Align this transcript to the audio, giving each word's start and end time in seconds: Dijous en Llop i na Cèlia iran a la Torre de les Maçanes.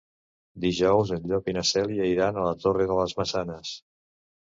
Dijous 0.61 1.11
en 1.17 1.27
Llop 1.31 1.51
i 1.51 1.53
na 1.57 1.63
Cèlia 1.71 2.07
iran 2.13 2.39
a 2.39 2.45
la 2.47 2.55
Torre 2.65 2.87
de 2.93 2.97
les 3.01 3.15
Maçanes. 3.21 3.75